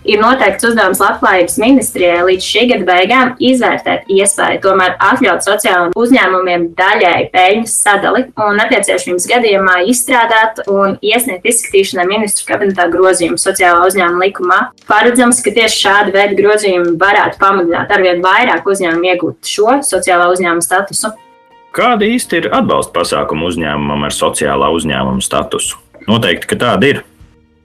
ir 0.02 0.18
noteikts 0.18 0.66
uzdevums 0.66 0.98
Labklājības 0.98 1.54
ministrijai 1.62 2.24
līdz 2.26 2.46
šī 2.46 2.62
gada 2.72 2.86
beigām 2.88 3.28
izvērtēt 3.38 4.08
iespēju 4.10 4.58
tomēr 4.64 4.96
atļaut 4.98 5.44
sociālajiem 5.46 5.94
uzņēmumiem 6.02 6.64
daļēji 6.78 7.28
peļņas 7.30 7.74
sadali 7.84 8.24
un 8.34 8.58
nepieciešamības 8.58 9.28
gadījumā 9.30 9.76
izstrādāt 9.92 10.58
un 10.72 10.96
iesniegt 11.06 11.46
izskatīšanai 11.52 12.08
ministru 12.10 12.48
kabinetā 12.50 12.88
grozījumu 12.90 13.38
sociālā 13.38 13.86
uzņēmuma 13.92 14.26
likumā. 14.26 14.58
Paredzams, 14.90 15.38
ka 15.46 15.54
tieši 15.54 15.84
šādi 15.84 16.16
veidi 16.16 16.40
grozījumi 16.42 16.96
varētu 16.98 17.38
pamudināt 17.42 17.94
arvien 17.94 18.24
vairāk 18.26 18.66
uzņēmumu 18.74 19.12
iegūt 19.12 19.54
šo 19.54 19.78
sociālā 19.86 20.32
uzņēmuma 20.34 20.66
statusu. 20.66 21.12
Kāda 21.72 22.10
īsti 22.10 22.42
ir 22.42 22.50
atbalsta 22.52 22.98
pasākuma 22.98 23.46
uzņēmumam 23.52 24.10
ar 24.10 24.18
sociālā 24.18 24.74
uzņēmuma 24.74 25.22
statusu? 25.22 25.78
Noteikti, 26.10 26.50
ka 26.50 26.58
tāda 26.66 26.90
ir. 26.90 27.04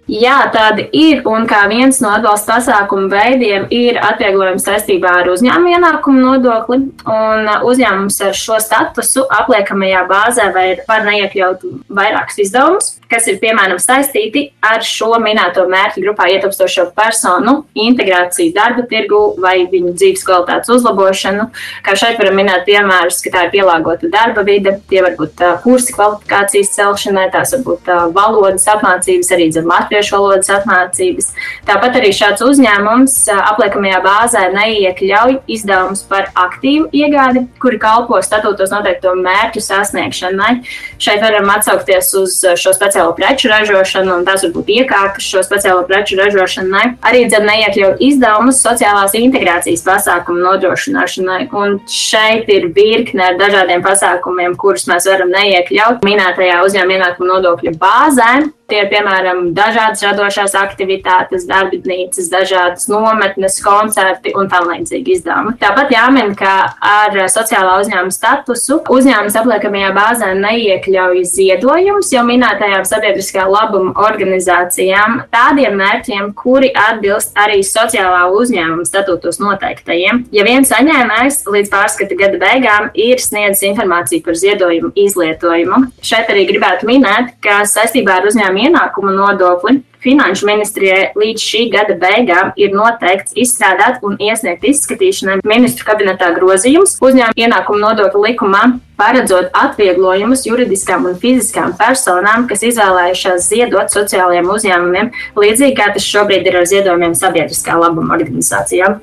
Jā, 0.08 0.38
tādi 0.54 0.86
ir. 0.96 1.20
Un 1.28 1.44
kā 1.50 1.66
viens 1.68 1.98
no 2.00 2.14
atbalsta 2.16 2.56
pasākumu 2.56 3.10
veidiem 3.12 3.66
ir 3.76 3.98
atvieglojums 4.00 4.64
saistībā 4.64 5.18
ar 5.22 5.32
uzņēmuma 5.34 5.74
ienākumu 5.76 6.22
nodokli. 6.24 6.78
Un 7.12 7.50
uzņēmums 7.68 8.22
ar 8.24 8.38
šo 8.38 8.56
statusu 8.64 9.26
apliekamajā 9.42 10.06
bāzē 10.08 10.46
var 10.56 11.04
neiekļaut 11.10 11.66
vairākus 11.92 12.40
izdevumus, 12.46 12.94
kas 13.12 13.28
ir 13.28 13.42
piemēram 13.42 13.82
saistīti 13.84 14.46
ar 14.64 14.80
šo 14.84 15.18
minēto 15.24 15.66
mērķu 15.68 16.06
grupā 16.06 16.30
ietilpstošo 16.38 16.88
personu 16.96 17.58
integrāciju 17.76 18.56
darba 18.56 18.88
tirgu 18.88 19.22
vai 19.44 19.58
viņu 19.68 19.92
dzīves 20.00 20.24
kvalitātes 20.28 20.72
uzlabošanu. 20.72 21.50
Kā 21.84 21.98
šeit 22.00 22.16
varam 22.22 22.40
minēt 22.40 22.64
piemērus, 22.68 23.20
ka 23.26 23.36
tā 23.36 23.44
ir 23.50 23.54
pielāgota 23.58 24.08
darba 24.12 24.48
vide, 24.48 24.78
tie 24.88 25.04
var 25.04 25.20
būt 25.20 25.44
kursi 25.68 25.96
kvalifikācijas 26.00 26.74
celšanai, 26.80 27.28
tās 27.36 27.52
var 27.58 27.68
būt 27.68 27.94
valodas 28.16 28.72
apmācības, 28.72 29.36
arī 29.36 29.52
dzem 29.52 29.68
latviešu 29.98 30.16
valodas 30.16 30.50
apmācības. 30.54 31.32
Tāpat 31.68 31.98
arī 31.98 32.12
šāds 32.14 32.44
uzņēmums 32.46 33.16
apliekamajā 33.34 34.00
bāzē 34.06 34.44
neiekļauj 34.54 35.40
izdevumus 35.48 36.04
par 36.08 36.30
aktīvu 36.38 36.90
iegādi, 36.94 37.46
kuri 37.62 37.80
kalpo 37.82 38.20
statūtos 38.22 38.72
noteikto 38.74 39.16
mērķu 39.18 39.62
sasniegšanai. 39.64 40.62
Šeit 41.02 41.22
varam 41.24 41.50
atsaukties 41.54 42.14
uz 42.20 42.38
šo 42.60 42.74
speciālo 42.76 43.16
preču 43.18 43.50
ražošanu, 43.52 44.20
un 44.20 44.28
tās 44.28 44.46
var 44.46 44.54
būt 44.56 44.72
iekārtas 44.78 45.26
šo 45.26 45.44
speciālo 45.46 45.86
preču 45.90 46.20
ražošanai. 46.20 46.98
Arī 47.08 47.26
dzem 47.30 47.48
neiekļauj 47.48 47.98
izdevumus 48.10 48.62
sociālās 48.64 49.16
integrācijas 49.18 49.86
pasākumu 49.88 50.44
nodrošināšanai. 50.46 51.48
Un 51.58 51.80
šeit 51.92 52.50
ir 52.54 52.70
virkne 52.76 53.32
ar 53.32 53.40
dažādiem 53.40 53.84
pasākumiem, 53.86 54.58
kurus 54.60 54.88
mēs 54.90 55.10
varam 55.10 55.34
neiekļaut 55.34 56.06
minētajā 56.06 56.62
uzņēmuma 56.68 57.00
ienākuma 57.00 57.34
nodokļa 57.34 57.76
bāzē. 57.82 58.32
Tie 58.68 58.82
ir 58.84 58.90
piemēram 58.92 59.54
dažādas 59.88 60.04
radošās 60.04 60.56
aktivitātes, 60.58 61.46
darbnīcas, 61.48 62.30
dažādas 62.32 62.88
nometnes, 62.90 63.60
koncerti 63.64 64.34
un 64.36 64.50
tam 64.50 64.68
līdzīgi 64.72 65.18
izdevumi. 65.18 65.56
Tāpat 65.62 65.92
jāmin, 65.92 66.36
ka 66.36 66.74
ar 66.82 67.16
sociālā 67.30 67.80
uzņēmuma 67.82 68.12
statusu 68.12 68.82
uzņēmums 68.90 69.38
apliekamajā 69.40 69.92
bāzē 69.96 70.34
neiekļauj 70.38 71.24
ziedojumus 71.32 72.12
jau 72.14 72.24
minētajām 72.28 72.86
sabiedriskā 72.88 73.48
labuma 73.48 73.94
organizācijām 74.08 75.24
tādiem 75.32 75.78
mērķiem, 75.80 76.34
kuri 76.38 76.72
atbilst 76.76 77.38
arī 77.38 77.62
sociālā 77.64 78.28
uzņēmuma 78.34 78.88
statūtos 78.88 79.40
noteiktajiem. 79.42 80.26
Ja 80.36 80.46
viens 80.48 80.72
saņēmējs 80.74 81.44
līdz 81.48 81.74
pārskata 81.74 82.18
gada 82.20 82.42
beigām 82.42 82.90
ir 82.94 83.22
sniedzis 83.24 83.68
informāciju 83.72 84.26
par 84.26 84.38
ziedojumu 84.38 84.94
izlietojumu, 84.98 85.84
šeit 86.04 86.32
arī 86.34 86.48
gribētu 86.50 86.90
minēt, 86.90 87.36
ka 87.44 87.62
saistībā 87.70 88.20
ar 88.20 88.30
uzņēmuma 88.30 88.68
ienākuma 88.68 89.14
nodokli. 89.16 89.77
Finanšu 90.04 90.46
ministrijai 90.48 91.10
līdz 91.18 91.42
šī 91.42 91.62
gada 91.74 91.96
beigām 92.00 92.52
ir 92.60 92.76
noteikts 92.78 93.34
izstrādāt 93.36 94.04
un 94.06 94.16
iesniegt 94.22 94.64
izskatīšanai 94.70 95.40
ministru 95.48 95.88
kabinetā 95.88 96.30
grozījums 96.36 96.96
uzņēmuma 97.02 97.34
ienākuma 97.36 97.82
nodokļa 97.82 98.22
likumā, 98.28 98.62
paredzot 99.00 99.50
atvieglojumus 99.58 100.46
juridiskām 100.48 101.10
un 101.10 101.18
fiziskām 101.20 101.74
personām, 101.80 102.46
kas 102.48 102.64
izvēlējušās 102.70 103.50
ziedot 103.50 103.94
sociālajiem 103.94 104.54
uzņēmumiem, 104.54 105.12
līdzīgi 105.36 105.78
kā 105.82 105.92
tas 105.98 106.08
šobrīd 106.08 106.48
ir 106.48 106.62
ar 106.62 106.70
ziedojumiem 106.70 107.18
sabiedriskā 107.18 107.76
labuma 107.82 108.16
organizācijām. 108.22 109.02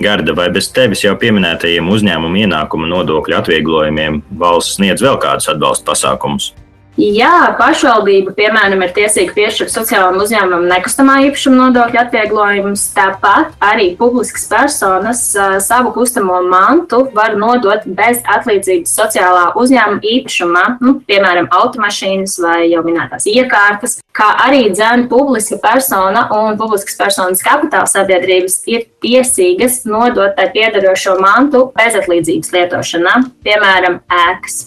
Garda, 0.00 0.32
vai 0.32 0.46
bez 0.52 0.70
tevis 0.72 1.02
jau 1.04 1.12
pieminētajiem 1.20 1.88
uzņēmuma 1.92 2.44
ienākuma 2.46 2.88
nodokļu 2.88 3.36
atvieglojumiem 3.36 4.22
valsts 4.40 4.78
sniedz 4.78 5.04
vēl 5.04 5.18
kādus 5.20 5.50
atbalsta 5.52 5.90
pasākumus? 5.90 6.54
Jā, 7.00 7.54
pašvaldība, 7.56 8.34
piemēram, 8.36 8.82
ir 8.84 8.90
tiesīga 8.92 9.32
piešķirt 9.32 9.72
sociālajiem 9.72 10.20
uzņēmumam 10.20 10.66
nekustamā 10.68 11.14
īpašuma 11.30 11.56
nodokļa 11.56 12.02
atvieglojumus. 12.04 12.82
Tāpat 12.92 13.54
arī 13.64 13.86
publiskas 13.96 14.44
personas 14.50 15.22
uh, 15.38 15.54
savu 15.64 15.94
kustamo 15.94 16.42
mantu 16.44 17.06
var 17.16 17.38
nodot 17.40 17.86
bez 17.96 18.20
atlīdzības 18.28 18.92
sociālā 18.98 19.46
uzņēmuma 19.60 20.04
īpašumā, 20.12 20.64
nu, 20.84 20.98
piemēram, 21.08 21.48
automašīnas 21.62 22.36
vai 22.44 22.58
jau 22.68 22.82
minētās 22.84 23.24
iekārtas, 23.32 23.96
kā 24.12 24.28
arī 24.44 24.66
dzēna 24.74 25.08
publiska 25.08 25.56
persona 25.62 26.26
un 26.36 26.58
publiskas 26.60 27.00
personas 27.00 27.40
kapitāla 27.46 27.88
sabiedrības 27.88 28.60
ir 28.68 28.84
tiesīgas 29.00 29.86
nodot 29.88 30.36
tai 30.36 30.50
piedarošo 30.52 31.16
mantu 31.22 31.70
bezatlīdzības 31.80 32.52
lietošanā, 32.58 33.16
piemēram, 33.46 34.02
ēkas. 34.26 34.60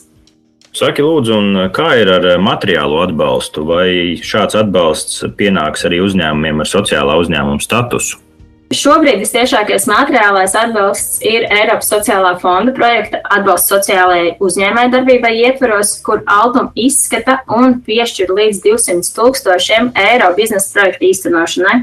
Saki, 0.74 1.04
lūdzu, 1.06 1.36
kā 1.70 1.92
ir 2.02 2.10
ar 2.10 2.24
materiālo 2.42 3.04
atbalstu? 3.04 3.62
Vai 3.70 4.18
šāds 4.18 4.58
atbalsts 4.58 5.22
pienāks 5.38 5.86
arī 5.86 6.00
uzņēmumiem 6.02 6.64
ar 6.64 6.70
sociālā 6.70 7.18
uzņēmuma 7.22 7.62
statusu? 7.62 8.18
Šobrīd 8.74 9.20
visciešākais 9.22 9.86
materiālais 9.86 10.56
atbalsts 10.58 11.20
ir 11.22 11.46
Eiropas 11.46 11.92
sociālā 11.94 12.32
fonda 12.42 12.74
projekta 12.74 13.20
atbalsts 13.36 13.70
sociālajai 13.70 14.32
uzņēmējdarbībai 14.42 15.34
ietveros, 15.44 15.94
kur 16.02 16.24
Altum 16.26 16.72
izskata 16.74 17.44
un 17.54 17.78
piešķir 17.86 18.34
līdz 18.34 18.64
200 18.66 19.14
tūkstošiem 19.14 19.92
eiro 20.08 20.32
biznesa 20.34 20.74
projektu 20.74 21.12
īstenošanai. 21.12 21.76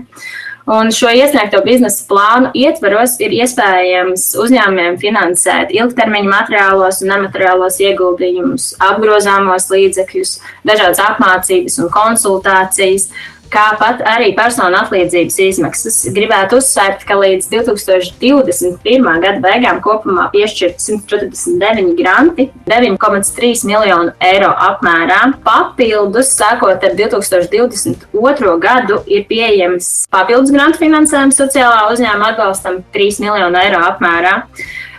Un 0.69 0.93
šo 0.93 1.09
iesniegto 1.09 1.63
biznesa 1.65 2.05
plānu 2.11 2.51
ietvaros 2.55 3.17
ir 3.25 3.33
iespējams 3.41 4.27
uzņēmumiem 4.43 4.99
finansēt 5.01 5.73
ilgtermiņa 5.73 6.31
materiālos 6.31 7.01
un 7.01 7.13
nemateriālos 7.15 7.81
ieguldījumus, 7.81 8.75
apgrozāmos 8.91 9.71
līdzekļus, 9.73 10.37
dažādas 10.69 11.01
apmācības 11.07 11.81
un 11.81 11.91
konsultācijas, 11.95 13.09
kāpat 13.51 14.03
arī 14.07 14.31
personu 14.37 14.79
atlīdzības 14.81 15.37
izmaksas. 15.47 15.99
Gribētu 16.15 16.61
uzsvērt, 16.61 17.05
ka 17.09 17.19
līdz 17.21 17.49
2021. 17.53 19.09
gada 19.25 19.43
beigām 19.45 19.81
kopumā 19.85 20.29
piešķirt 20.35 20.81
149 20.83 21.95
granti, 21.99 22.51
9,3 22.71 23.65
miljonu 23.69 24.15
eiro 24.31 24.51
apmērā. 24.71 25.21
Papildus, 25.47 26.35
sākot 26.37 26.85
ar 26.87 26.99
2022. 26.99 28.57
gadu, 28.63 29.01
ir 29.11 29.27
pieejams 29.31 29.91
papildus 30.13 30.55
grantu 30.55 30.85
finansējums 30.85 31.41
sociālā 31.41 31.89
uzņēmuma 31.95 32.35
atbalstam 32.35 32.85
3 32.95 33.25
miljonu 33.25 33.61
eiro 33.65 33.83
apmērā. 33.91 34.37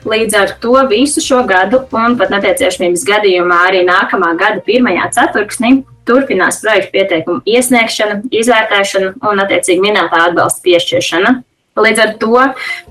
Līdz 0.02 0.34
ar 0.38 0.52
to 0.62 0.74
visu 0.90 1.22
šo 1.22 1.44
gadu, 1.46 1.84
un 1.94 2.16
pat 2.18 2.32
nepieciešamības 2.34 3.04
gadījumā 3.06 3.60
arī 3.68 3.84
nākamā 3.86 4.32
gada 4.40 4.64
pirmajā 4.66 5.12
ceturksnī, 5.14 5.76
turpinās 6.10 6.58
projektu 6.64 6.96
pieteikumu 6.96 7.44
iesniegšana, 7.46 8.24
izvērtēšana 8.34 9.14
un, 9.22 9.44
attiecīgi, 9.46 9.84
minētā 9.84 10.26
atbalsta 10.32 10.66
piešķiršana. 10.66 11.36
Līdz 11.82 12.02
ar 12.04 12.10
to 12.20 12.42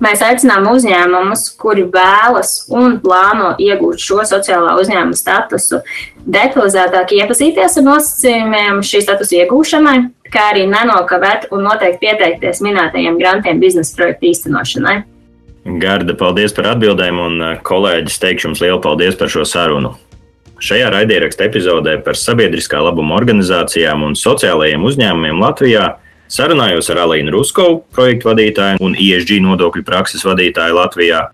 mēs 0.00 0.22
aicinām 0.24 0.70
uzņēmumus, 0.70 1.50
kuri 1.60 1.82
vēlas 1.92 2.54
un 2.72 2.96
plāno 3.02 3.52
iegūt 3.60 4.00
šo 4.00 4.22
sociālā 4.30 4.78
uzņēmuma 4.80 5.18
statusu, 5.18 5.82
detalizētāk 6.24 7.12
iepazīties 7.18 7.76
ar 7.76 7.86
nosacījumiem 7.90 8.80
šī 8.86 9.02
statusa 9.04 9.42
iegūšanai, 9.42 9.98
kā 10.32 10.48
arī 10.54 10.64
nenokavēt 10.70 11.50
un 11.52 11.66
noteikti 11.66 12.06
pieteikties 12.06 12.62
minētajiem 12.64 13.18
grantiem 13.20 13.60
biznesa 13.60 13.98
projektu 13.98 14.30
īstenošanai. 14.30 15.00
Garda, 15.64 16.14
paldies 16.16 16.54
par 16.56 16.70
atbildēm, 16.72 17.18
un 17.20 17.42
eh, 17.44 17.58
kolēģis 17.64 18.20
teikšu 18.22 18.48
jums 18.48 18.62
lielu 18.64 18.80
paldies 18.82 19.18
par 19.20 19.32
šo 19.32 19.44
sarunu. 19.48 19.94
Šajā 20.60 20.90
raidieraksta 20.92 21.46
epizodē 21.48 21.96
par 22.04 22.18
sabiedriskā 22.20 22.80
labuma 22.84 23.16
organizācijām 23.16 24.04
un 24.04 24.16
sociālajiem 24.18 24.82
uzņēmumiem 24.84 25.40
Latvijā 25.40 25.86
sarunājos 26.30 26.90
ar 26.92 27.02
Alīnu 27.06 27.32
Ruskovu, 27.34 27.82
projektu 27.96 28.30
vadītāju 28.30 28.80
un 28.84 28.96
ISG 28.96 29.38
nodokļu 29.44 29.84
prakses 29.86 30.24
vadītāju 30.28 30.76
Latvijā 30.76 31.26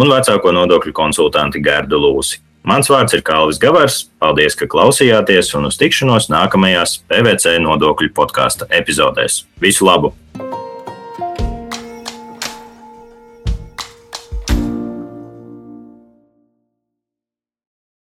un 0.00 0.10
vecāko 0.12 0.52
nodokļu 0.52 0.92
konsultanti 0.96 1.62
Gērdu 1.64 2.00
Lūsi. 2.00 2.40
Mans 2.64 2.88
vārds 2.88 3.12
ir 3.12 3.20
Kalvis 3.24 3.60
Gavars. 3.60 4.06
Paldies, 4.20 4.56
ka 4.56 4.68
klausījāties 4.70 5.52
un 5.58 5.68
uz 5.68 5.76
tikšanos 5.80 6.30
nākamajās 6.32 7.02
PVC 7.12 7.58
nodokļu 7.60 8.14
podkāstu 8.16 8.68
epizodēs. 8.72 9.42
Visu 9.60 9.84
labu! 9.84 10.14